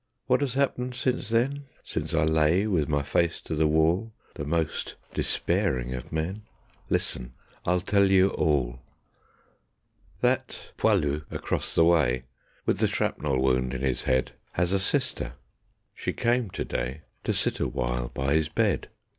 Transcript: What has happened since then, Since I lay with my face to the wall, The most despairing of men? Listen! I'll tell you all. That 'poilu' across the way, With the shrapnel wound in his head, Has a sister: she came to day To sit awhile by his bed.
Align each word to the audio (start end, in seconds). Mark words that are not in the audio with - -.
What 0.25 0.41
has 0.41 0.55
happened 0.55 0.95
since 0.95 1.29
then, 1.29 1.65
Since 1.83 2.15
I 2.15 2.23
lay 2.23 2.65
with 2.65 2.89
my 2.89 3.03
face 3.03 3.39
to 3.41 3.53
the 3.53 3.67
wall, 3.67 4.13
The 4.33 4.43
most 4.45 4.95
despairing 5.13 5.93
of 5.93 6.11
men? 6.11 6.41
Listen! 6.89 7.33
I'll 7.67 7.81
tell 7.81 8.09
you 8.09 8.29
all. 8.29 8.81
That 10.21 10.71
'poilu' 10.79 11.25
across 11.29 11.75
the 11.75 11.85
way, 11.85 12.23
With 12.65 12.79
the 12.79 12.87
shrapnel 12.87 13.39
wound 13.39 13.75
in 13.75 13.81
his 13.81 14.05
head, 14.05 14.31
Has 14.53 14.71
a 14.71 14.79
sister: 14.79 15.33
she 15.93 16.13
came 16.13 16.49
to 16.49 16.65
day 16.65 17.03
To 17.25 17.31
sit 17.31 17.59
awhile 17.59 18.07
by 18.11 18.33
his 18.33 18.49
bed. 18.49 18.89